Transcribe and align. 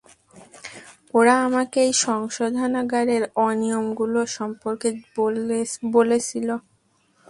ওরা 1.13 1.35
আমাকে 1.47 1.77
এই 1.87 1.93
সংশোধনাগারের 2.05 3.23
অনিয়মগুলো 3.47 4.19
সম্পর্কে 4.37 4.89
বলেছিলো। 5.93 6.55